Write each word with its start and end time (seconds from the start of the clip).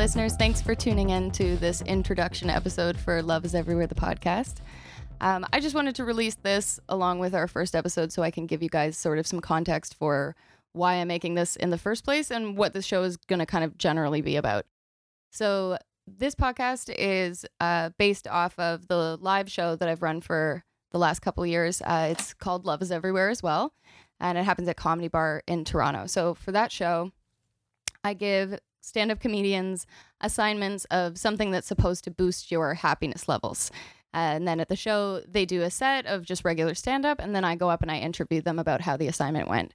Listeners, 0.00 0.34
thanks 0.34 0.62
for 0.62 0.74
tuning 0.74 1.10
in 1.10 1.30
to 1.32 1.58
this 1.58 1.82
introduction 1.82 2.48
episode 2.48 2.96
for 2.96 3.22
Love 3.22 3.44
is 3.44 3.54
Everywhere, 3.54 3.86
the 3.86 3.94
podcast. 3.94 4.54
Um, 5.20 5.44
I 5.52 5.60
just 5.60 5.74
wanted 5.74 5.94
to 5.96 6.06
release 6.06 6.36
this 6.36 6.80
along 6.88 7.18
with 7.18 7.34
our 7.34 7.46
first 7.46 7.76
episode 7.76 8.10
so 8.10 8.22
I 8.22 8.30
can 8.30 8.46
give 8.46 8.62
you 8.62 8.70
guys 8.70 8.96
sort 8.96 9.18
of 9.18 9.26
some 9.26 9.40
context 9.40 9.94
for 9.94 10.34
why 10.72 10.94
I'm 10.94 11.08
making 11.08 11.34
this 11.34 11.54
in 11.54 11.68
the 11.68 11.76
first 11.76 12.02
place 12.02 12.30
and 12.30 12.56
what 12.56 12.72
the 12.72 12.80
show 12.80 13.02
is 13.02 13.18
going 13.18 13.40
to 13.40 13.46
kind 13.46 13.62
of 13.62 13.76
generally 13.76 14.22
be 14.22 14.36
about. 14.36 14.64
So, 15.32 15.76
this 16.06 16.34
podcast 16.34 16.90
is 16.96 17.44
uh, 17.60 17.90
based 17.98 18.26
off 18.26 18.58
of 18.58 18.88
the 18.88 19.18
live 19.20 19.50
show 19.50 19.76
that 19.76 19.86
I've 19.86 20.00
run 20.00 20.22
for 20.22 20.64
the 20.92 20.98
last 20.98 21.20
couple 21.20 21.44
years. 21.44 21.82
Uh, 21.82 22.08
it's 22.12 22.32
called 22.32 22.64
Love 22.64 22.80
is 22.80 22.90
Everywhere 22.90 23.28
as 23.28 23.42
well, 23.42 23.74
and 24.18 24.38
it 24.38 24.44
happens 24.44 24.66
at 24.66 24.78
Comedy 24.78 25.08
Bar 25.08 25.42
in 25.46 25.62
Toronto. 25.62 26.06
So, 26.06 26.32
for 26.32 26.52
that 26.52 26.72
show, 26.72 27.12
I 28.02 28.14
give 28.14 28.58
stand 28.80 29.10
up 29.10 29.20
comedians 29.20 29.86
assignments 30.20 30.84
of 30.86 31.18
something 31.18 31.50
that's 31.50 31.66
supposed 31.66 32.04
to 32.04 32.10
boost 32.10 32.50
your 32.50 32.74
happiness 32.74 33.28
levels. 33.28 33.70
Uh, 34.12 34.34
and 34.34 34.48
then 34.48 34.58
at 34.58 34.68
the 34.68 34.76
show, 34.76 35.22
they 35.28 35.46
do 35.46 35.62
a 35.62 35.70
set 35.70 36.04
of 36.06 36.24
just 36.24 36.44
regular 36.44 36.74
stand 36.74 37.06
up, 37.06 37.20
and 37.20 37.34
then 37.34 37.44
I 37.44 37.54
go 37.54 37.70
up 37.70 37.82
and 37.82 37.90
I 37.90 37.98
interview 37.98 38.40
them 38.40 38.58
about 38.58 38.80
how 38.80 38.96
the 38.96 39.06
assignment 39.06 39.48
went. 39.48 39.72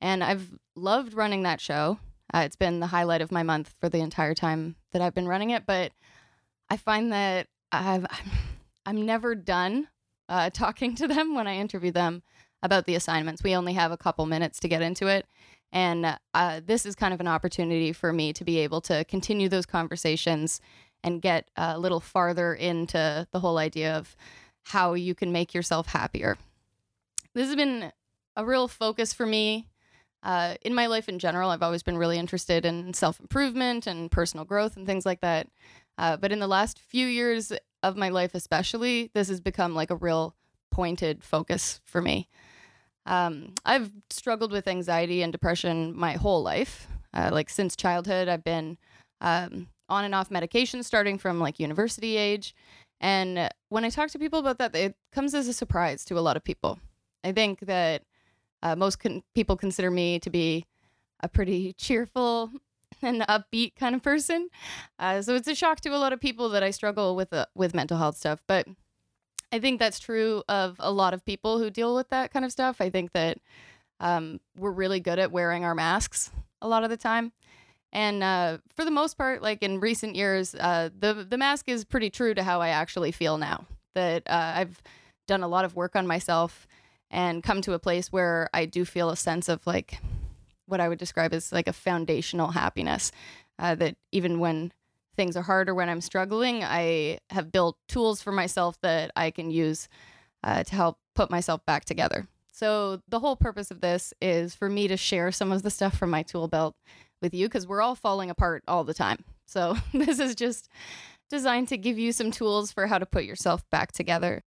And 0.00 0.22
I've 0.22 0.50
loved 0.76 1.14
running 1.14 1.42
that 1.44 1.60
show. 1.60 1.98
Uh, 2.32 2.40
it's 2.40 2.56
been 2.56 2.80
the 2.80 2.86
highlight 2.88 3.22
of 3.22 3.32
my 3.32 3.42
month 3.42 3.74
for 3.80 3.88
the 3.88 4.00
entire 4.00 4.34
time 4.34 4.76
that 4.92 5.02
I've 5.02 5.14
been 5.14 5.28
running 5.28 5.50
it. 5.50 5.64
But 5.66 5.92
I 6.68 6.76
find 6.76 7.12
that 7.12 7.48
I've, 7.72 8.06
I'm 8.86 9.04
never 9.04 9.34
done 9.34 9.88
uh, 10.28 10.50
talking 10.50 10.94
to 10.96 11.08
them 11.08 11.34
when 11.34 11.46
I 11.46 11.56
interview 11.56 11.90
them 11.90 12.22
about 12.62 12.84
the 12.86 12.94
assignments. 12.94 13.42
We 13.42 13.56
only 13.56 13.72
have 13.72 13.92
a 13.92 13.96
couple 13.96 14.26
minutes 14.26 14.60
to 14.60 14.68
get 14.68 14.82
into 14.82 15.06
it. 15.06 15.26
And 15.72 16.18
uh, 16.34 16.60
this 16.64 16.84
is 16.84 16.94
kind 16.94 17.14
of 17.14 17.20
an 17.20 17.28
opportunity 17.28 17.92
for 17.92 18.12
me 18.12 18.32
to 18.32 18.44
be 18.44 18.58
able 18.58 18.80
to 18.82 19.04
continue 19.04 19.48
those 19.48 19.66
conversations 19.66 20.60
and 21.02 21.22
get 21.22 21.48
a 21.56 21.78
little 21.78 22.00
farther 22.00 22.54
into 22.54 23.26
the 23.30 23.40
whole 23.40 23.58
idea 23.58 23.96
of 23.96 24.16
how 24.64 24.94
you 24.94 25.14
can 25.14 25.32
make 25.32 25.54
yourself 25.54 25.86
happier. 25.88 26.36
This 27.34 27.46
has 27.46 27.56
been 27.56 27.92
a 28.36 28.44
real 28.44 28.68
focus 28.68 29.12
for 29.12 29.26
me 29.26 29.68
uh, 30.22 30.54
in 30.62 30.74
my 30.74 30.86
life 30.86 31.08
in 31.08 31.18
general. 31.18 31.50
I've 31.50 31.62
always 31.62 31.82
been 31.82 31.96
really 31.96 32.18
interested 32.18 32.64
in 32.64 32.92
self 32.92 33.20
improvement 33.20 33.86
and 33.86 34.10
personal 34.10 34.44
growth 34.44 34.76
and 34.76 34.86
things 34.86 35.06
like 35.06 35.20
that. 35.20 35.48
Uh, 35.96 36.16
but 36.16 36.32
in 36.32 36.38
the 36.38 36.46
last 36.46 36.78
few 36.78 37.06
years 37.06 37.52
of 37.82 37.96
my 37.96 38.08
life, 38.08 38.34
especially, 38.34 39.10
this 39.14 39.28
has 39.28 39.40
become 39.40 39.74
like 39.74 39.90
a 39.90 39.96
real 39.96 40.34
pointed 40.70 41.22
focus 41.22 41.80
for 41.84 42.00
me. 42.00 42.28
Um, 43.06 43.54
I've 43.64 43.90
struggled 44.10 44.52
with 44.52 44.68
anxiety 44.68 45.22
and 45.22 45.32
depression 45.32 45.96
my 45.96 46.12
whole 46.14 46.42
life. 46.42 46.86
Uh, 47.12 47.30
like 47.32 47.50
since 47.50 47.74
childhood, 47.74 48.28
I've 48.28 48.44
been 48.44 48.78
um, 49.20 49.68
on 49.88 50.04
and 50.04 50.14
off 50.14 50.30
medication 50.30 50.82
starting 50.82 51.18
from 51.18 51.40
like 51.40 51.58
university 51.58 52.16
age. 52.16 52.54
And 53.00 53.48
when 53.68 53.84
I 53.84 53.90
talk 53.90 54.10
to 54.10 54.18
people 54.18 54.38
about 54.38 54.58
that, 54.58 54.74
it 54.76 54.94
comes 55.12 55.34
as 55.34 55.48
a 55.48 55.52
surprise 55.52 56.04
to 56.06 56.18
a 56.18 56.20
lot 56.20 56.36
of 56.36 56.44
people. 56.44 56.78
I 57.24 57.32
think 57.32 57.60
that 57.60 58.02
uh, 58.62 58.76
most 58.76 59.00
con- 59.00 59.22
people 59.34 59.56
consider 59.56 59.90
me 59.90 60.18
to 60.20 60.30
be 60.30 60.66
a 61.22 61.28
pretty 61.28 61.72
cheerful 61.74 62.50
and 63.02 63.22
upbeat 63.22 63.74
kind 63.76 63.94
of 63.94 64.02
person. 64.02 64.48
Uh, 64.98 65.22
so 65.22 65.34
it's 65.34 65.48
a 65.48 65.54
shock 65.54 65.80
to 65.80 65.90
a 65.90 65.98
lot 65.98 66.12
of 66.12 66.20
people 66.20 66.50
that 66.50 66.62
I 66.62 66.70
struggle 66.70 67.16
with 67.16 67.32
uh, 67.32 67.46
with 67.54 67.74
mental 67.74 67.98
health 67.98 68.16
stuff. 68.16 68.42
But 68.46 68.66
I 69.52 69.58
think 69.58 69.78
that's 69.78 69.98
true 69.98 70.42
of 70.48 70.76
a 70.78 70.92
lot 70.92 71.14
of 71.14 71.24
people 71.24 71.58
who 71.58 71.70
deal 71.70 71.94
with 71.94 72.08
that 72.10 72.32
kind 72.32 72.44
of 72.44 72.52
stuff. 72.52 72.80
I 72.80 72.90
think 72.90 73.12
that 73.12 73.38
um, 73.98 74.40
we're 74.56 74.70
really 74.70 75.00
good 75.00 75.18
at 75.18 75.32
wearing 75.32 75.64
our 75.64 75.74
masks 75.74 76.30
a 76.62 76.68
lot 76.68 76.84
of 76.84 76.90
the 76.90 76.96
time. 76.96 77.32
And 77.92 78.22
uh, 78.22 78.58
for 78.76 78.84
the 78.84 78.90
most 78.90 79.18
part, 79.18 79.42
like 79.42 79.62
in 79.62 79.80
recent 79.80 80.14
years, 80.14 80.54
uh, 80.54 80.90
the 80.96 81.26
the 81.28 81.36
mask 81.36 81.68
is 81.68 81.84
pretty 81.84 82.08
true 82.08 82.34
to 82.34 82.42
how 82.42 82.60
I 82.60 82.68
actually 82.68 83.10
feel 83.10 83.36
now. 83.36 83.66
That 83.94 84.22
uh, 84.26 84.52
I've 84.56 84.80
done 85.26 85.42
a 85.42 85.48
lot 85.48 85.64
of 85.64 85.74
work 85.74 85.96
on 85.96 86.06
myself 86.06 86.68
and 87.10 87.42
come 87.42 87.60
to 87.62 87.72
a 87.72 87.80
place 87.80 88.12
where 88.12 88.48
I 88.54 88.66
do 88.66 88.84
feel 88.84 89.10
a 89.10 89.16
sense 89.16 89.48
of 89.48 89.66
like 89.66 89.98
what 90.66 90.80
I 90.80 90.88
would 90.88 90.98
describe 90.98 91.34
as 91.34 91.50
like 91.50 91.66
a 91.66 91.72
foundational 91.72 92.52
happiness. 92.52 93.10
Uh, 93.58 93.74
that 93.74 93.96
even 94.12 94.38
when 94.38 94.72
things 95.20 95.36
are 95.36 95.42
hard 95.42 95.68
or 95.68 95.74
when 95.74 95.90
I'm 95.90 96.00
struggling, 96.00 96.64
I 96.64 97.18
have 97.28 97.52
built 97.52 97.76
tools 97.88 98.22
for 98.22 98.32
myself 98.32 98.80
that 98.80 99.10
I 99.14 99.30
can 99.30 99.50
use 99.50 99.86
uh, 100.42 100.64
to 100.64 100.74
help 100.74 100.96
put 101.14 101.30
myself 101.30 101.60
back 101.66 101.84
together. 101.84 102.26
So, 102.52 103.02
the 103.06 103.20
whole 103.20 103.36
purpose 103.36 103.70
of 103.70 103.82
this 103.82 104.14
is 104.22 104.54
for 104.54 104.70
me 104.70 104.88
to 104.88 104.96
share 104.96 105.30
some 105.30 105.52
of 105.52 105.62
the 105.62 105.68
stuff 105.68 105.94
from 105.98 106.08
my 106.08 106.22
tool 106.22 106.48
belt 106.48 106.74
with 107.20 107.34
you 107.34 107.48
because 107.48 107.66
we're 107.66 107.82
all 107.82 107.94
falling 107.94 108.30
apart 108.30 108.64
all 108.66 108.82
the 108.82 108.94
time. 108.94 109.22
So, 109.44 109.76
this 109.92 110.20
is 110.20 110.34
just 110.34 110.70
designed 111.28 111.68
to 111.68 111.76
give 111.76 111.98
you 111.98 112.12
some 112.12 112.30
tools 112.30 112.72
for 112.72 112.86
how 112.86 112.96
to 112.96 113.04
put 113.04 113.24
yourself 113.24 113.62
back 113.68 113.92
together. 113.92 114.42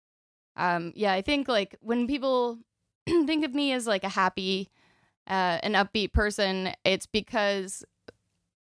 Um, 0.55 0.93
yeah, 0.95 1.13
I 1.13 1.23
think 1.23 1.47
like 1.47 1.77
when 1.81 2.05
people 2.05 2.59
think 3.07 3.43
of 3.43 3.55
me 3.55 3.73
as 3.73 3.87
like 3.87 4.03
a 4.03 4.09
happy, 4.09 4.69
uh, 5.25 5.57
an 5.63 5.73
upbeat 5.73 6.13
person, 6.13 6.73
it's 6.85 7.07
because 7.07 7.83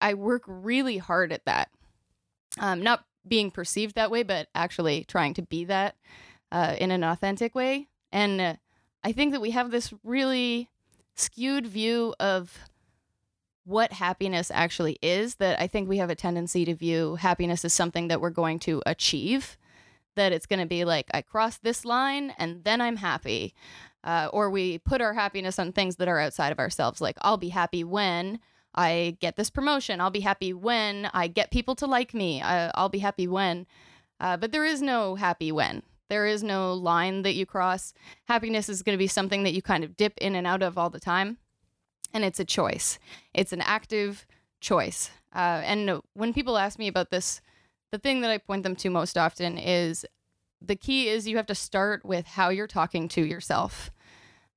I 0.01 0.15
work 0.15 0.43
really 0.49 0.99
hard 0.99 1.33
at 1.33 1.45
that 1.45 1.69
um, 2.59 2.83
not 2.83 3.05
being 3.27 3.51
perceived 3.51 3.95
that 3.95 4.11
way, 4.11 4.23
but 4.23 4.49
actually 4.55 5.05
trying 5.05 5.35
to 5.35 5.43
be 5.43 5.65
that 5.65 5.97
uh, 6.51 6.77
in 6.79 6.91
an 6.91 7.05
authentic 7.05 7.55
way. 7.55 7.89
And 8.11 8.41
uh, 8.41 8.55
I 9.05 9.13
think 9.13 9.33
that 9.33 9.41
we 9.41 9.51
have 9.51 9.71
this 9.71 9.93
really 10.05 10.69
skewed 11.15 11.67
view 11.67 12.15
of 12.19 12.59
what 13.65 13.93
happiness 13.93 14.51
actually 14.53 14.99
is 15.03 15.37
that 15.37 15.61
I 15.61 15.67
think 15.67 15.89
we 15.89 15.99
have 15.99 16.11
a 16.11 16.17
tendency 16.17 16.65
to 16.65 16.75
view 16.75 17.15
happiness 17.17 17.65
as 17.65 17.73
something 17.73 18.09
that 18.09 18.21
we're 18.21 18.31
going 18.31 18.59
to 18.61 18.83
achieve. 18.87 19.57
That 20.15 20.33
it's 20.33 20.47
going 20.47 20.61
to 20.61 20.67
be 20.67 20.85
like, 20.85 21.07
I 21.15 21.23
cross 21.23 21.59
this 21.59 21.85
line 21.85 22.35
and 22.39 22.65
then 22.65 22.81
I'm 22.81 22.97
happy. 22.97 23.55
Uh, 24.05 24.29
or 24.33 24.51
we 24.51 24.79
put 24.79 25.01
our 25.01 25.15
happiness 25.15 25.59
on 25.59 25.73
things 25.73 25.97
that 25.97 26.09
are 26.09 26.19
outside 26.19 26.51
of 26.51 26.59
ourselves. 26.59 27.01
Like, 27.01 27.17
I'll 27.23 27.37
be 27.37 27.51
happy 27.51 27.85
when 27.85 28.41
I 28.75 29.17
get 29.21 29.37
this 29.37 29.51
promotion. 29.51 30.01
I'll 30.01 30.11
be 30.11 30.21
happy 30.21 30.53
when 30.53 31.11
I 31.13 31.29
get 31.29 31.51
people 31.51 31.75
to 31.77 31.87
like 31.87 32.15
me. 32.15 32.41
I, 32.41 32.71
will 32.81 32.89
be 32.89 33.01
happy 33.01 33.27
when. 33.27 33.67
Uh, 34.21 34.37
but 34.37 34.53
there 34.53 34.65
is 34.65 34.81
no 34.81 35.15
happy 35.15 35.53
when. 35.53 35.83
There 36.09 36.27
is 36.27 36.43
no 36.43 36.75
line 36.75 37.23
that 37.23 37.35
you 37.35 37.47
cross. 37.47 37.95
Happiness 38.29 38.69
is 38.69 38.83
going 38.83 38.95
to 38.95 39.03
be 39.03 39.07
something 39.07 39.43
that 39.45 39.55
you 39.55 39.63
kind 39.63 39.85
of 39.85 39.97
dip 39.97 40.17
in 40.19 40.35
and 40.35 40.47
out 40.47 40.63
of 40.63 40.77
all 40.79 40.91
the 40.91 41.01
time. 41.01 41.39
And 42.15 42.25
it's 42.25 42.41
a 42.41 42.45
choice, 42.45 42.99
it's 43.33 43.53
an 43.53 43.63
active 43.63 44.27
choice. 44.61 45.11
Uh, 45.35 45.63
and 45.65 46.03
when 46.13 46.35
people 46.35 46.59
ask 46.59 46.79
me 46.79 46.89
about 46.89 47.11
this, 47.11 47.41
the 47.91 47.99
thing 47.99 48.21
that 48.21 48.31
I 48.31 48.39
point 48.39 48.63
them 48.63 48.77
to 48.77 48.91
most 48.91 49.17
often 49.17 49.57
is 49.57 50.05
the 50.61 50.77
key 50.77 51.09
is 51.09 51.27
you 51.27 51.37
have 51.37 51.47
to 51.47 51.55
start 51.55 52.05
with 52.05 52.27
how 52.27 52.51
you're 52.51 52.67
talking 52.67 53.09
to 53.09 53.25
yourself. 53.25 53.91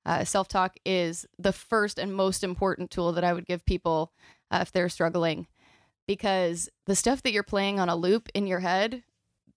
Uh, 0.05 0.23
Self 0.23 0.47
talk 0.47 0.77
is 0.85 1.25
the 1.38 1.53
first 1.53 1.97
and 1.97 2.13
most 2.13 2.43
important 2.43 2.91
tool 2.91 3.11
that 3.13 3.23
I 3.23 3.33
would 3.33 3.45
give 3.45 3.66
people 3.66 4.11
uh, 4.51 4.59
if 4.61 4.71
they're 4.71 4.89
struggling 4.89 5.47
because 6.07 6.69
the 6.85 6.95
stuff 6.95 7.23
that 7.23 7.31
you're 7.31 7.43
playing 7.43 7.79
on 7.79 7.89
a 7.89 7.95
loop 7.95 8.29
in 8.33 8.47
your 8.47 8.59
head, 8.59 9.03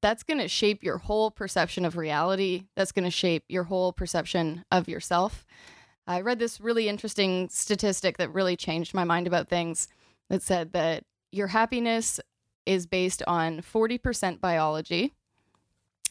that's 0.00 0.22
going 0.22 0.38
to 0.38 0.48
shape 0.48 0.82
your 0.82 0.98
whole 0.98 1.30
perception 1.30 1.84
of 1.84 1.96
reality. 1.96 2.64
That's 2.76 2.92
going 2.92 3.04
to 3.04 3.10
shape 3.10 3.44
your 3.48 3.64
whole 3.64 3.92
perception 3.92 4.64
of 4.70 4.88
yourself. 4.88 5.44
I 6.06 6.20
read 6.20 6.38
this 6.38 6.60
really 6.60 6.88
interesting 6.88 7.48
statistic 7.50 8.16
that 8.16 8.32
really 8.32 8.56
changed 8.56 8.94
my 8.94 9.04
mind 9.04 9.26
about 9.26 9.48
things 9.48 9.88
that 10.30 10.42
said 10.42 10.72
that 10.72 11.04
your 11.32 11.48
happiness 11.48 12.20
is 12.64 12.86
based 12.86 13.22
on 13.26 13.60
40% 13.60 14.40
biology. 14.40 15.14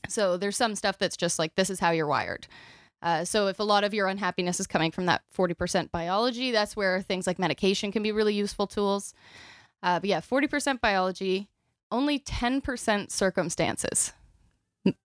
So 0.08 0.38
there's 0.38 0.58
some 0.58 0.76
stuff 0.76 0.98
that's 1.00 1.18
just 1.18 1.40
like, 1.40 1.56
this 1.56 1.70
is 1.70 1.80
how 1.80 1.92
you're 1.92 2.08
wired. 2.08 2.48
Uh, 3.02 3.24
so 3.24 3.48
if 3.48 3.60
a 3.60 3.64
lot 3.64 3.84
of 3.84 3.94
your 3.94 4.08
unhappiness 4.08 4.60
is 4.60 4.68
coming 4.68 4.92
from 4.92 5.06
that 5.06 5.22
40% 5.36 5.92
biology, 5.92 6.52
that's 6.52 6.76
where 6.76 7.02
things 7.02 7.28
like 7.28 7.40
medication 7.40 7.92
can 7.92 8.04
be 8.04 8.12
really 8.12 8.34
useful 8.34 8.68
tools. 8.68 9.14
Uh, 9.84 10.00
but 10.00 10.10
yeah, 10.10 10.22
40% 10.22 10.82
biology, 10.82 11.48
only 11.92 12.20
10% 12.20 13.12
circumstances. 13.12 14.14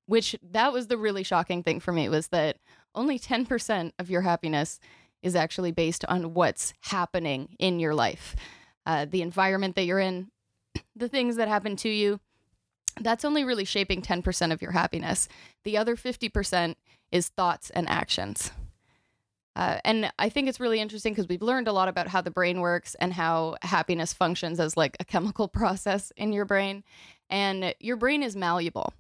Which 0.06 0.36
that 0.42 0.72
was 0.72 0.86
the 0.86 0.96
really 0.96 1.24
shocking 1.24 1.62
thing 1.62 1.80
for 1.80 1.92
me 1.92 2.08
was 2.08 2.28
that 2.28 2.58
only 2.94 3.18
10% 3.18 3.92
of 3.98 4.10
your 4.10 4.22
happiness 4.22 4.78
is 5.22 5.34
actually 5.34 5.72
based 5.72 6.04
on 6.06 6.34
what's 6.34 6.72
happening 6.80 7.56
in 7.58 7.80
your 7.80 7.94
life. 7.94 8.36
Uh, 8.86 9.06
the 9.08 9.22
environment 9.22 9.76
that 9.76 9.84
you're 9.84 9.98
in, 9.98 10.30
the 10.96 11.08
things 11.08 11.36
that 11.36 11.48
happen 11.48 11.76
to 11.76 11.88
you, 11.88 12.20
that's 13.00 13.24
only 13.24 13.44
really 13.44 13.64
shaping 13.64 14.02
10% 14.02 14.52
of 14.52 14.60
your 14.60 14.72
happiness. 14.72 15.28
The 15.64 15.76
other 15.76 15.96
50% 15.96 16.74
is 17.12 17.28
thoughts 17.28 17.70
and 17.70 17.88
actions. 17.88 18.50
Uh, 19.54 19.78
and 19.84 20.10
I 20.18 20.30
think 20.30 20.48
it's 20.48 20.60
really 20.60 20.80
interesting 20.80 21.12
because 21.12 21.28
we've 21.28 21.42
learned 21.42 21.68
a 21.68 21.72
lot 21.72 21.88
about 21.88 22.08
how 22.08 22.22
the 22.22 22.30
brain 22.30 22.60
works 22.60 22.96
and 22.96 23.12
how 23.12 23.56
happiness 23.62 24.14
functions 24.14 24.58
as 24.58 24.76
like 24.76 24.96
a 24.98 25.04
chemical 25.14 25.46
process 25.48 26.10
in 26.16 26.32
your 26.32 26.46
brain. 26.46 26.84
And 27.28 27.74
your 27.80 27.96
brain 27.96 28.22
is 28.22 28.34
malleable, 28.36 28.94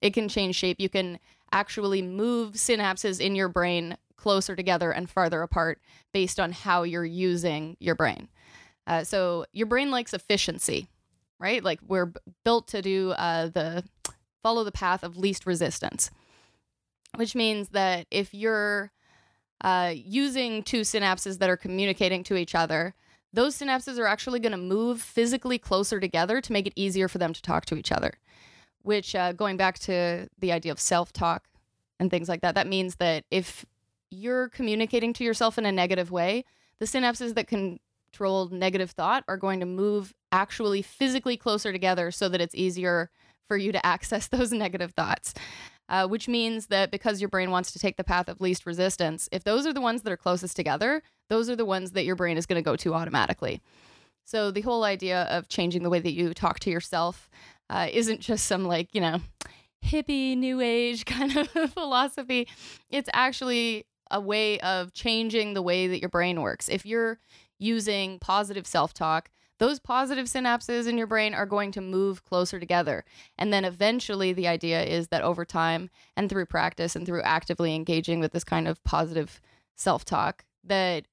it 0.00 0.14
can 0.14 0.28
change 0.28 0.56
shape. 0.56 0.80
You 0.80 0.88
can 0.88 1.18
actually 1.52 2.02
move 2.02 2.54
synapses 2.54 3.20
in 3.20 3.34
your 3.34 3.48
brain 3.48 3.96
closer 4.16 4.56
together 4.56 4.90
and 4.92 5.10
farther 5.10 5.42
apart 5.42 5.80
based 6.12 6.40
on 6.40 6.52
how 6.52 6.84
you're 6.84 7.04
using 7.04 7.76
your 7.80 7.94
brain. 7.94 8.28
Uh, 8.86 9.04
so 9.04 9.44
your 9.52 9.66
brain 9.66 9.90
likes 9.90 10.14
efficiency. 10.14 10.88
right? 11.38 11.62
Like 11.62 11.80
we're 11.86 12.06
b- 12.06 12.20
built 12.44 12.68
to 12.68 12.82
do 12.82 13.10
uh, 13.12 13.48
the 13.48 13.84
follow 14.42 14.64
the 14.64 14.72
path 14.72 15.02
of 15.02 15.16
least 15.16 15.46
resistance, 15.46 16.10
which 17.16 17.34
means 17.34 17.70
that 17.70 18.06
if 18.10 18.32
you're 18.32 18.92
uh, 19.62 19.92
using 19.94 20.62
two 20.62 20.82
synapses 20.82 21.38
that 21.38 21.50
are 21.50 21.56
communicating 21.56 22.22
to 22.24 22.36
each 22.36 22.54
other, 22.54 22.94
those 23.32 23.56
synapses 23.56 23.98
are 23.98 24.06
actually 24.06 24.40
going 24.40 24.52
to 24.52 24.58
move 24.58 25.00
physically 25.00 25.58
closer 25.58 26.00
together 26.00 26.40
to 26.40 26.52
make 26.52 26.66
it 26.66 26.72
easier 26.76 27.08
for 27.08 27.18
them 27.18 27.32
to 27.32 27.42
talk 27.42 27.66
to 27.66 27.76
each 27.76 27.92
other. 27.92 28.12
Which, 28.82 29.14
uh, 29.14 29.32
going 29.32 29.56
back 29.56 29.78
to 29.80 30.28
the 30.38 30.52
idea 30.52 30.72
of 30.72 30.80
self 30.80 31.12
talk 31.12 31.44
and 31.98 32.10
things 32.10 32.28
like 32.28 32.42
that, 32.42 32.54
that 32.54 32.68
means 32.68 32.96
that 32.96 33.24
if 33.30 33.66
you're 34.10 34.48
communicating 34.48 35.12
to 35.14 35.24
yourself 35.24 35.58
in 35.58 35.66
a 35.66 35.72
negative 35.72 36.10
way, 36.10 36.44
the 36.78 36.86
synapses 36.86 37.34
that 37.34 37.48
control 37.48 38.48
negative 38.48 38.92
thought 38.92 39.24
are 39.26 39.36
going 39.36 39.60
to 39.60 39.66
move 39.66 40.14
actually 40.30 40.82
physically 40.82 41.36
closer 41.36 41.72
together 41.72 42.10
so 42.10 42.28
that 42.28 42.40
it's 42.40 42.54
easier 42.54 43.10
for 43.48 43.56
you 43.56 43.72
to 43.72 43.84
access 43.94 44.28
those 44.28 44.52
negative 44.52 44.92
thoughts. 44.92 45.34
Uh, 45.88 46.04
which 46.04 46.26
means 46.26 46.66
that 46.66 46.90
because 46.90 47.20
your 47.20 47.28
brain 47.28 47.52
wants 47.52 47.70
to 47.70 47.78
take 47.78 47.96
the 47.96 48.02
path 48.02 48.28
of 48.28 48.40
least 48.40 48.66
resistance, 48.66 49.28
if 49.30 49.44
those 49.44 49.68
are 49.68 49.72
the 49.72 49.80
ones 49.80 50.02
that 50.02 50.12
are 50.12 50.16
closest 50.16 50.56
together, 50.56 51.00
those 51.28 51.48
are 51.48 51.54
the 51.54 51.64
ones 51.64 51.92
that 51.92 52.04
your 52.04 52.16
brain 52.16 52.36
is 52.36 52.44
going 52.44 52.58
to 52.58 52.70
go 52.70 52.74
to 52.74 52.92
automatically. 52.92 53.60
So 54.24 54.50
the 54.50 54.62
whole 54.62 54.82
idea 54.82 55.22
of 55.30 55.48
changing 55.48 55.84
the 55.84 55.90
way 55.90 56.00
that 56.00 56.12
you 56.12 56.34
talk 56.34 56.58
to 56.60 56.70
yourself 56.70 57.30
uh, 57.70 57.86
isn't 57.92 58.20
just 58.20 58.46
some 58.46 58.64
like, 58.64 58.92
you 58.92 59.00
know, 59.00 59.20
hippie 59.84 60.36
new 60.36 60.60
age 60.60 61.04
kind 61.06 61.36
of 61.36 61.48
philosophy. 61.72 62.48
It's 62.90 63.08
actually 63.12 63.86
a 64.10 64.20
way 64.20 64.58
of 64.60 64.92
changing 64.92 65.54
the 65.54 65.62
way 65.62 65.86
that 65.86 66.00
your 66.00 66.08
brain 66.08 66.42
works. 66.42 66.68
If 66.68 66.84
you're 66.84 67.18
using 67.58 68.18
positive 68.18 68.66
self 68.66 68.92
talk, 68.92 69.30
those 69.58 69.78
positive 69.78 70.26
synapses 70.26 70.86
in 70.86 70.98
your 70.98 71.06
brain 71.06 71.34
are 71.34 71.46
going 71.46 71.72
to 71.72 71.80
move 71.80 72.24
closer 72.24 72.60
together. 72.60 73.04
And 73.38 73.52
then 73.52 73.64
eventually, 73.64 74.32
the 74.32 74.48
idea 74.48 74.82
is 74.84 75.08
that 75.08 75.22
over 75.22 75.44
time 75.44 75.90
and 76.16 76.28
through 76.28 76.46
practice 76.46 76.94
and 76.94 77.06
through 77.06 77.22
actively 77.22 77.74
engaging 77.74 78.20
with 78.20 78.32
this 78.32 78.44
kind 78.44 78.68
of 78.68 78.82
positive 78.84 79.40
self 79.74 80.04
talk, 80.04 80.44
that 80.64 81.06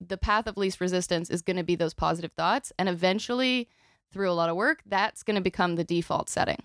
the 0.00 0.16
path 0.16 0.46
of 0.46 0.56
least 0.56 0.80
resistance 0.80 1.30
is 1.30 1.42
going 1.42 1.56
to 1.56 1.62
be 1.62 1.76
those 1.76 1.94
positive 1.94 2.32
thoughts. 2.32 2.72
And 2.78 2.88
eventually, 2.88 3.68
through 4.12 4.30
a 4.30 4.34
lot 4.34 4.48
of 4.48 4.56
work, 4.56 4.82
that's 4.86 5.22
going 5.22 5.36
to 5.36 5.42
become 5.42 5.76
the 5.76 5.84
default 5.84 6.28
setting. 6.28 6.62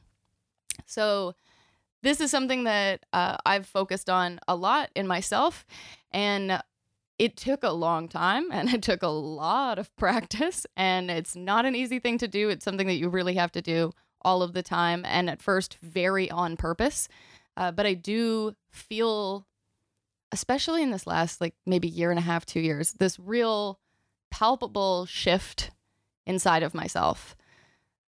So, 0.85 1.33
this 2.03 2.21
is 2.21 2.29
something 2.29 2.65
that 2.65 3.03
uh, 3.13 3.37
I've 3.47 3.65
focused 3.65 4.11
on 4.11 4.39
a 4.47 4.55
lot 4.55 4.91
in 4.95 5.07
myself. 5.07 5.65
And 6.11 6.61
it 7.17 7.37
took 7.37 7.63
a 7.63 7.71
long 7.71 8.07
time 8.07 8.51
and 8.51 8.73
it 8.73 8.81
took 8.81 9.03
a 9.03 9.07
lot 9.07 9.79
of 9.79 9.95
practice. 9.95 10.65
And 10.75 11.09
it's 11.09 11.35
not 11.35 11.65
an 11.65 11.75
easy 11.75 11.99
thing 11.99 12.17
to 12.19 12.27
do. 12.27 12.49
It's 12.49 12.65
something 12.65 12.87
that 12.87 12.95
you 12.95 13.09
really 13.09 13.35
have 13.35 13.51
to 13.53 13.61
do 13.61 13.91
all 14.21 14.41
of 14.41 14.53
the 14.53 14.63
time. 14.63 15.03
And 15.05 15.29
at 15.29 15.41
first, 15.41 15.77
very 15.81 16.29
on 16.29 16.57
purpose. 16.57 17.07
Uh, 17.57 17.71
but 17.71 17.85
I 17.85 17.93
do 17.93 18.55
feel, 18.71 19.45
especially 20.31 20.83
in 20.83 20.91
this 20.91 21.07
last, 21.07 21.39
like 21.39 21.55
maybe 21.65 21.87
year 21.87 22.09
and 22.09 22.19
a 22.19 22.23
half, 22.23 22.45
two 22.45 22.59
years, 22.59 22.93
this 22.93 23.19
real 23.19 23.79
palpable 24.31 25.05
shift 25.05 25.71
inside 26.25 26.63
of 26.63 26.73
myself 26.73 27.35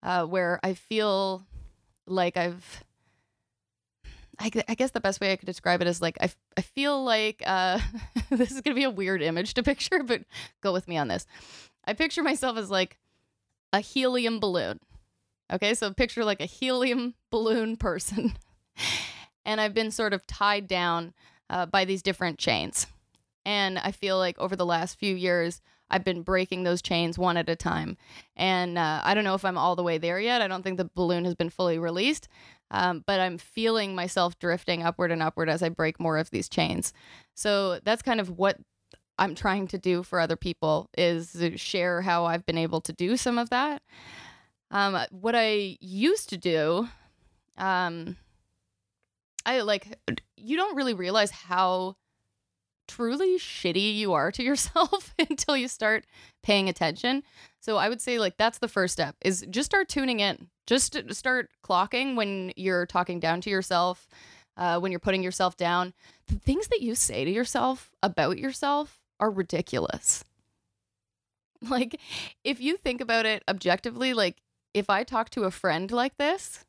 uh, 0.04 0.26
where 0.26 0.60
I 0.64 0.74
feel 0.74 1.46
like 2.06 2.36
I've 2.36 2.84
I, 4.40 4.52
I, 4.68 4.76
guess 4.76 4.92
the 4.92 5.00
best 5.00 5.20
way 5.20 5.32
I 5.32 5.36
could 5.36 5.48
describe 5.48 5.82
it 5.82 5.88
is 5.88 6.02
like 6.02 6.18
I, 6.22 6.30
I 6.56 6.62
feel 6.62 7.04
like 7.04 7.42
uh, 7.46 7.80
this 8.30 8.52
is 8.52 8.62
gonna 8.62 8.76
be 8.76 8.84
a 8.84 8.90
weird 8.90 9.22
image 9.22 9.54
to 9.56 9.64
picture, 9.64 10.04
but 10.04 10.22
go 10.62 10.74
with 10.74 10.88
me 10.88 10.98
on 10.98 11.08
this. 11.08 11.26
I 11.86 11.94
picture 11.94 12.24
myself 12.24 12.58
as 12.58 12.70
like 12.70 12.98
a 13.74 13.80
helium 13.80 14.40
balloon. 14.40 14.80
Okay, 15.52 15.74
so 15.74 15.92
picture 15.94 16.26
like 16.26 16.42
a 16.42 16.46
helium 16.46 17.16
balloon 17.32 17.78
person, 17.78 18.34
and 19.46 19.62
I've 19.62 19.74
been 19.74 19.92
sort 19.92 20.14
of 20.14 20.28
tied 20.28 20.68
down 20.68 21.14
uh, 21.50 21.66
by 21.66 21.86
these 21.86 22.02
different 22.02 22.38
chains, 22.38 22.86
and 23.46 23.80
I 23.80 23.92
feel 23.92 24.18
like 24.18 24.38
over 24.40 24.56
the 24.56 24.66
last 24.66 25.00
few 25.00 25.16
years 25.16 25.62
I've 25.90 26.04
been 26.04 26.22
breaking 26.22 26.64
those 26.64 26.82
chains 26.82 27.18
one 27.18 27.38
at 27.38 27.48
a 27.48 27.56
time, 27.56 27.98
and 28.36 28.78
uh, 28.78 29.02
I 29.04 29.14
don't 29.14 29.24
know 29.24 29.36
if 29.36 29.46
I'm 29.46 29.58
all 29.58 29.78
the 29.78 29.84
way 29.84 29.98
there 29.98 30.20
yet. 30.20 30.42
I 30.42 30.50
don't 30.50 30.64
think 30.64 30.78
the 30.78 30.92
balloon 30.94 31.24
has 31.24 31.34
been 31.34 31.50
fully 31.50 31.80
released, 31.80 32.28
um, 32.72 33.04
but 33.06 33.20
I'm 33.20 33.38
feeling 33.38 33.96
myself 33.96 34.38
drifting 34.40 34.84
upward 34.84 35.12
and 35.12 35.24
upward 35.24 35.50
as 35.50 35.64
I 35.64 35.70
break 35.70 36.00
more 36.00 36.18
of 36.18 36.30
these 36.30 36.50
chains. 36.50 36.94
So 37.36 37.80
that's 37.84 38.02
kind 38.02 38.20
of 38.20 38.38
what 38.38 38.58
I'm 39.20 39.36
trying 39.36 39.68
to 39.70 39.78
do 39.78 40.04
for 40.04 40.20
other 40.20 40.36
people 40.36 40.90
is 40.98 41.36
share 41.56 42.02
how 42.02 42.26
I've 42.26 42.46
been 42.46 42.58
able 42.58 42.82
to 42.82 42.94
do 42.94 43.18
some 43.18 43.38
of 43.38 43.50
that. 43.50 43.82
Um, 44.70 45.00
what 45.12 45.36
I 45.36 45.78
used 45.80 46.30
to 46.30 46.38
do, 46.38 46.88
um, 47.58 48.18
I 49.46 49.62
like, 49.62 49.98
you 50.36 50.58
don't 50.58 50.76
really 50.76 50.94
realize 50.94 51.32
how 51.32 51.96
truly 52.88 53.38
shitty 53.38 53.96
you 53.96 54.14
are 54.14 54.32
to 54.32 54.44
yourself 54.44 55.14
until 55.30 55.58
you 55.58 55.68
start 55.68 56.06
paying 56.44 56.70
attention. 56.70 57.24
So 57.60 57.78
I 57.78 57.90
would 57.90 58.02
say 58.02 58.20
like 58.20 58.38
that's 58.38 58.60
the 58.60 58.68
first 58.68 58.94
step 58.94 59.16
is 59.22 59.46
just 59.50 59.66
start 59.66 59.90
tuning 59.90 60.20
in. 60.20 60.50
Just 60.68 61.02
start 61.12 61.50
clocking 61.64 62.16
when 62.16 62.52
you're 62.56 62.86
talking 62.86 63.20
down 63.20 63.42
to 63.42 63.50
yourself, 63.50 64.08
uh, 64.58 64.80
when 64.80 64.92
you're 64.92 65.00
putting 65.00 65.24
yourself 65.24 65.58
down. 65.58 65.94
The 66.28 66.36
things 66.36 66.68
that 66.68 66.82
you 66.82 66.94
say 66.94 67.26
to 67.26 67.32
yourself 67.32 67.90
about 68.04 68.38
yourself 68.38 69.00
are 69.20 69.32
ridiculous. 69.32 70.24
Like 71.60 72.00
if 72.44 72.62
you 72.62 72.78
think 72.78 73.02
about 73.02 73.26
it 73.26 73.42
objectively, 73.48 74.14
like 74.14 74.44
if 74.76 74.92
I 74.92 75.04
talk 75.04 75.32
to 75.32 75.46
a 75.46 75.50
friend 75.50 75.92
like 75.92 76.16
this, 76.18 76.66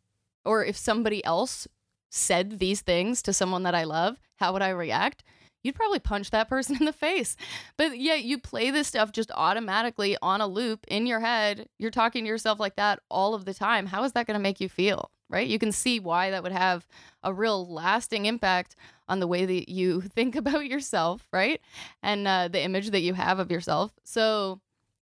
or 0.46 0.64
if 0.64 0.78
somebody 0.78 1.22
else 1.26 1.68
said 2.10 2.58
these 2.58 2.80
things 2.80 3.20
to 3.22 3.34
someone 3.34 3.64
that 3.64 3.74
I 3.74 3.84
love, 3.84 4.18
how 4.36 4.54
would 4.54 4.62
I 4.62 4.70
react? 4.70 5.24
You'd 5.68 5.76
probably 5.76 5.98
punch 5.98 6.30
that 6.30 6.48
person 6.48 6.76
in 6.76 6.86
the 6.86 6.92
face. 6.92 7.36
But 7.76 7.98
yeah, 7.98 8.14
you 8.14 8.38
play 8.38 8.70
this 8.70 8.88
stuff 8.88 9.12
just 9.12 9.30
automatically 9.34 10.16
on 10.22 10.40
a 10.40 10.46
loop 10.46 10.84
in 10.88 11.06
your 11.06 11.20
head. 11.20 11.68
You're 11.78 11.90
talking 11.90 12.24
to 12.24 12.28
yourself 12.28 12.58
like 12.58 12.76
that 12.76 13.00
all 13.10 13.34
of 13.34 13.44
the 13.44 13.54
time. 13.54 13.86
How 13.86 14.02
is 14.04 14.12
that 14.12 14.26
going 14.26 14.38
to 14.38 14.42
make 14.42 14.60
you 14.60 14.68
feel? 14.68 15.10
Right? 15.30 15.46
You 15.46 15.58
can 15.58 15.72
see 15.72 16.00
why 16.00 16.30
that 16.30 16.42
would 16.42 16.52
have 16.52 16.86
a 17.22 17.34
real 17.34 17.70
lasting 17.70 18.24
impact 18.24 18.74
on 19.10 19.20
the 19.20 19.26
way 19.26 19.44
that 19.44 19.68
you 19.70 20.00
think 20.14 20.34
about 20.34 20.66
yourself, 20.66 21.28
right? 21.32 21.60
And 22.02 22.26
uh, 22.26 22.48
the 22.48 22.62
image 22.62 22.90
that 22.90 23.02
you 23.02 23.12
have 23.12 23.38
of 23.38 23.50
yourself. 23.50 23.92
So 24.04 24.60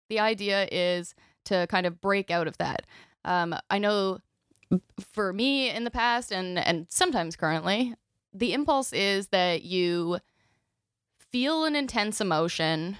the 0.09 0.19
idea 0.19 0.67
is 0.69 1.15
to 1.45 1.65
kind 1.67 1.85
of 1.85 2.01
break 2.01 2.29
out 2.29 2.47
of 2.47 2.57
that. 2.57 2.85
Um, 3.23 3.55
I 3.69 3.79
know 3.79 4.19
for 4.99 5.31
me 5.31 5.69
in 5.69 5.85
the 5.85 5.91
past 5.91 6.31
and 6.31 6.59
and 6.59 6.87
sometimes 6.89 7.37
currently, 7.37 7.95
the 8.33 8.53
impulse 8.53 8.93
is 8.93 9.27
that 9.27 9.63
you 9.63 10.19
feel 11.31 11.65
an 11.65 11.75
intense 11.75 12.21
emotion, 12.21 12.97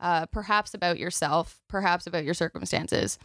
uh, 0.00 0.26
perhaps 0.26 0.74
about 0.74 0.98
yourself, 0.98 1.62
perhaps 1.68 2.06
about 2.06 2.24
your 2.24 2.34
circumstances. 2.34 3.18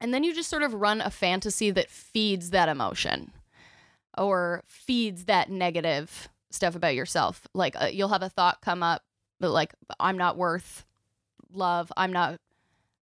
And 0.00 0.14
then 0.14 0.22
you 0.24 0.34
just 0.34 0.50
sort 0.50 0.62
of 0.62 0.74
run 0.74 1.00
a 1.00 1.10
fantasy 1.10 1.70
that 1.70 1.90
feeds 1.90 2.50
that 2.50 2.68
emotion 2.68 3.32
or 4.16 4.62
feeds 4.64 5.24
that 5.24 5.50
negative 5.50 6.28
stuff 6.50 6.74
about 6.74 6.94
yourself. 6.94 7.46
Like 7.54 7.80
uh, 7.80 7.86
you'll 7.86 8.08
have 8.08 8.22
a 8.22 8.28
thought 8.28 8.60
come 8.60 8.82
up, 8.82 9.02
but 9.40 9.50
like, 9.50 9.74
I'm 9.98 10.16
not 10.16 10.36
worth 10.36 10.84
love. 11.52 11.92
I'm 11.96 12.12
not 12.12 12.40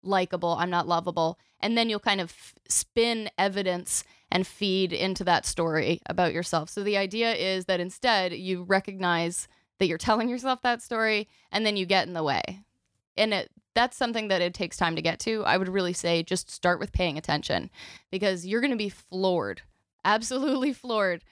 likable. 0.04 0.56
I'm 0.58 0.70
not 0.70 0.88
lovable. 0.88 1.38
And 1.60 1.78
then 1.78 1.90
you'll 1.90 2.00
kind 2.00 2.22
of 2.22 2.30
f- 2.30 2.56
spin 2.68 3.30
evidence 3.38 4.04
and 4.32 4.48
feed 4.48 4.94
into 4.94 5.24
that 5.26 5.46
story 5.46 6.02
about 6.08 6.34
yourself. 6.34 6.70
So 6.70 6.84
the 6.84 6.98
idea 6.98 7.34
is 7.34 7.66
that 7.66 7.80
instead 7.80 8.34
you 8.34 8.64
recognize 8.64 9.48
that 9.82 9.88
you're 9.88 9.98
telling 9.98 10.30
yourself 10.30 10.62
that 10.62 10.80
story 10.80 11.28
and 11.52 11.66
then 11.66 11.76
you 11.76 11.88
get 11.88 12.08
in 12.08 12.14
the 12.14 12.24
way. 12.24 12.62
And 13.18 13.34
it 13.34 13.52
that's 13.74 13.98
something 13.98 14.28
that 14.28 14.42
it 14.42 14.54
takes 14.54 14.78
time 14.78 14.96
to 14.96 15.02
get 15.02 15.20
to. 15.22 15.44
I 15.44 15.58
would 15.58 15.70
really 15.70 15.94
say 15.94 16.22
just 16.22 16.52
start 16.52 16.80
with 16.80 16.92
paying 16.92 17.18
attention 17.18 17.72
because 18.12 18.46
you're 18.46 18.62
going 18.62 18.72
to 18.72 18.78
be 18.78 18.90
floored, 18.90 19.64
absolutely 20.06 20.72
floored 20.84 21.24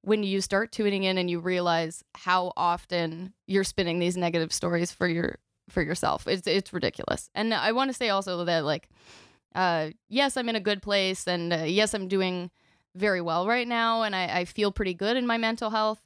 when 0.00 0.22
you 0.22 0.40
start 0.40 0.72
tuning 0.72 1.02
in 1.02 1.18
and 1.18 1.28
you 1.28 1.38
realize 1.38 2.02
how 2.14 2.52
often 2.56 3.34
you're 3.46 3.64
spinning 3.64 3.98
these 3.98 4.16
negative 4.16 4.54
stories 4.54 4.90
for 4.90 5.06
your 5.06 5.36
for 5.68 5.82
yourself. 5.82 6.26
It's 6.26 6.46
it's 6.46 6.72
ridiculous. 6.72 7.28
And 7.34 7.52
I 7.52 7.72
want 7.72 7.90
to 7.90 7.94
say 7.94 8.08
also 8.08 8.42
that 8.46 8.64
like 8.64 8.88
uh 9.54 9.90
yes, 10.08 10.38
I'm 10.38 10.48
in 10.48 10.56
a 10.56 10.60
good 10.60 10.80
place 10.80 11.28
and 11.28 11.52
uh, 11.52 11.56
yes, 11.66 11.92
I'm 11.92 12.08
doing 12.08 12.50
very 12.94 13.20
well 13.20 13.46
right 13.46 13.68
now 13.68 14.02
and 14.02 14.16
I, 14.16 14.38
I 14.38 14.44
feel 14.46 14.72
pretty 14.72 14.94
good 14.94 15.18
in 15.18 15.26
my 15.26 15.36
mental 15.36 15.68
health 15.68 16.00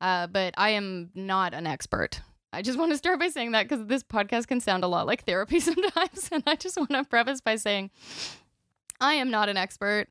uh, 0.00 0.26
but 0.26 0.54
I 0.56 0.70
am 0.70 1.10
not 1.14 1.54
an 1.54 1.66
expert. 1.66 2.20
I 2.52 2.62
just 2.62 2.78
want 2.78 2.92
to 2.92 2.98
start 2.98 3.18
by 3.18 3.28
saying 3.28 3.52
that 3.52 3.68
because 3.68 3.86
this 3.86 4.02
podcast 4.02 4.46
can 4.46 4.60
sound 4.60 4.84
a 4.84 4.88
lot 4.88 5.06
like 5.06 5.24
therapy 5.24 5.60
sometimes. 5.60 6.28
And 6.32 6.42
I 6.46 6.56
just 6.56 6.76
want 6.76 6.90
to 6.90 7.04
preface 7.04 7.40
by 7.40 7.56
saying 7.56 7.90
I 9.00 9.14
am 9.14 9.30
not 9.30 9.48
an 9.48 9.56
expert. 9.56 10.08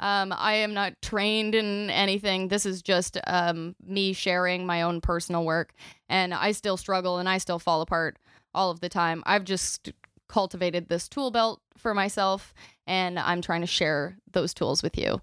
Um, 0.00 0.32
I 0.36 0.54
am 0.54 0.74
not 0.74 1.00
trained 1.02 1.54
in 1.54 1.90
anything. 1.90 2.48
This 2.48 2.66
is 2.66 2.82
just 2.82 3.18
um, 3.26 3.74
me 3.84 4.12
sharing 4.12 4.64
my 4.64 4.82
own 4.82 5.00
personal 5.00 5.44
work. 5.44 5.72
And 6.08 6.32
I 6.32 6.52
still 6.52 6.76
struggle 6.76 7.18
and 7.18 7.28
I 7.28 7.38
still 7.38 7.58
fall 7.58 7.80
apart 7.80 8.18
all 8.54 8.70
of 8.70 8.80
the 8.80 8.88
time. 8.88 9.22
I've 9.26 9.44
just 9.44 9.90
cultivated 10.28 10.88
this 10.88 11.08
tool 11.08 11.30
belt 11.30 11.60
for 11.76 11.94
myself, 11.94 12.52
and 12.86 13.18
I'm 13.18 13.40
trying 13.40 13.62
to 13.62 13.66
share 13.66 14.18
those 14.32 14.52
tools 14.52 14.82
with 14.82 14.96
you. 14.98 15.20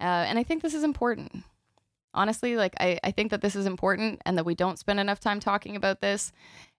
Uh, 0.00 0.26
and 0.28 0.38
I 0.38 0.42
think 0.42 0.62
this 0.62 0.74
is 0.74 0.84
important. 0.84 1.44
Honestly, 2.14 2.56
like, 2.56 2.74
I, 2.78 2.98
I 3.02 3.10
think 3.10 3.30
that 3.30 3.40
this 3.40 3.56
is 3.56 3.66
important 3.66 4.20
and 4.26 4.36
that 4.36 4.44
we 4.44 4.54
don't 4.54 4.78
spend 4.78 5.00
enough 5.00 5.20
time 5.20 5.40
talking 5.40 5.76
about 5.76 6.00
this. 6.00 6.32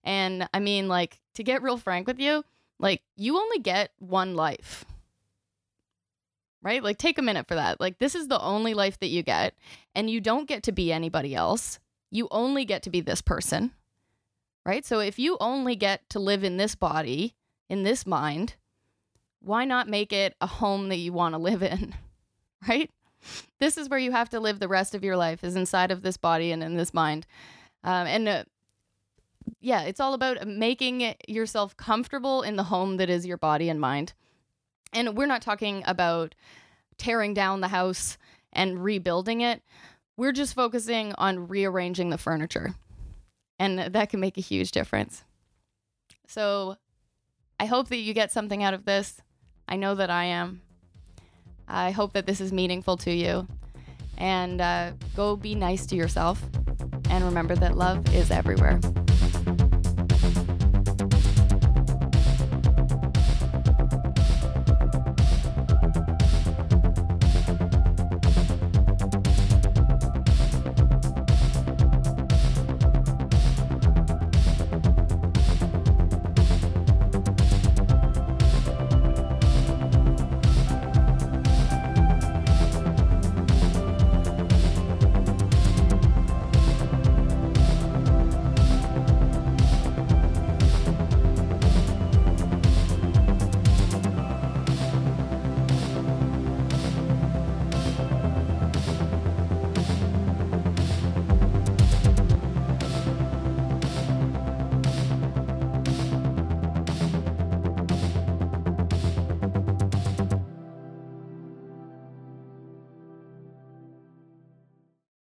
And 0.04 0.48
I 0.54 0.60
mean, 0.60 0.88
like, 0.88 1.20
to 1.36 1.44
get 1.44 1.64
real 1.64 1.78
frank 1.78 2.08
with 2.08 2.20
you, 2.20 2.44
like, 2.80 3.02
you 3.16 3.38
only 3.38 3.60
get 3.60 3.92
one 4.00 4.36
life 4.36 4.86
right? 6.64 6.82
Like, 6.82 6.98
take 6.98 7.18
a 7.18 7.22
minute 7.22 7.48
for 7.48 7.56
that. 7.56 7.80
Like, 7.80 8.00
this 8.00 8.16
is 8.16 8.28
the 8.28 8.42
only 8.42 8.74
life 8.74 9.00
that 9.02 9.08
you 9.08 9.22
get, 9.22 9.54
and 9.94 10.10
you 10.10 10.22
don't 10.22 10.48
get 10.48 10.64
to 10.64 10.72
be 10.72 10.92
anybody 10.92 11.36
else. 11.36 11.80
You 12.10 12.28
only 12.32 12.66
get 12.66 12.84
to 12.84 12.90
be 12.90 13.02
this 13.02 13.22
person, 13.22 13.72
right? 14.66 14.86
So, 14.86 15.00
if 15.00 15.20
you 15.20 15.38
only 15.40 15.76
get 15.76 16.10
to 16.10 16.20
live 16.20 16.44
in 16.44 16.58
this 16.58 16.74
body, 16.74 17.36
in 17.70 17.84
this 17.84 18.08
mind, 18.08 18.56
why 19.42 19.66
not 19.66 19.90
make 19.90 20.14
it 20.14 20.36
a 20.40 20.48
home 20.48 20.90
that 20.90 20.98
you 20.98 21.12
want 21.12 21.34
to 21.34 21.40
live 21.40 21.62
in, 21.62 21.94
right? 22.68 22.90
This 23.60 23.78
is 23.78 23.90
where 23.90 24.00
you 24.00 24.12
have 24.12 24.30
to 24.30 24.40
live 24.40 24.60
the 24.60 24.68
rest 24.68 24.96
of 24.96 25.04
your 25.04 25.18
life, 25.18 25.44
is 25.44 25.56
inside 25.56 25.92
of 25.92 26.02
this 26.02 26.18
body 26.18 26.52
and 26.52 26.64
in 26.64 26.76
this 26.76 26.94
mind. 26.94 27.26
Um, 27.84 28.08
and 28.08 28.28
uh, 28.28 28.44
yeah, 29.60 29.82
it's 29.84 30.00
all 30.00 30.14
about 30.14 30.48
making 30.48 31.16
yourself 31.28 31.76
comfortable 31.78 32.42
in 32.42 32.56
the 32.56 32.64
home 32.64 32.98
that 32.98 33.10
is 33.10 33.26
your 33.26 33.38
body 33.38 33.70
and 33.70 33.80
mind. 33.80 34.14
And 34.94 35.18
we're 35.18 35.26
not 35.26 35.42
talking 35.42 35.84
about 35.86 36.36
tearing 36.98 37.34
down 37.34 37.62
the 37.62 37.70
house 37.70 38.18
and 38.52 38.84
rebuilding 38.84 39.42
it. 39.42 39.62
We're 40.16 40.32
just 40.32 40.54
focusing 40.54 41.14
on 41.18 41.48
rearranging 41.48 42.10
the 42.10 42.18
furniture. 42.18 42.76
And 43.60 43.80
that 43.80 44.10
can 44.10 44.20
make 44.20 44.38
a 44.38 44.42
huge 44.42 44.72
difference. 44.72 45.24
So 46.28 46.78
I 47.60 47.66
hope 47.66 47.90
that 47.90 47.98
you 47.98 48.14
get 48.14 48.32
something 48.32 48.64
out 48.64 48.74
of 48.74 48.86
this. 48.86 49.22
I 49.68 49.76
know 49.76 49.96
that 49.96 50.10
I 50.10 50.26
am. 50.26 50.62
I 51.68 51.92
hope 51.92 52.14
that 52.14 52.26
this 52.26 52.42
is 52.42 52.52
meaningful 52.52 52.98
to 52.98 53.12
you. 53.12 53.48
And 54.18 54.62
uh, 54.62 54.92
go 55.16 55.36
be 55.36 55.56
nice 55.56 55.86
to 55.88 55.96
yourself. 55.96 56.42
And 57.10 57.24
remember 57.24 57.56
that 57.56 57.78
love 57.78 58.14
is 58.14 58.32
everywhere. 58.32 58.80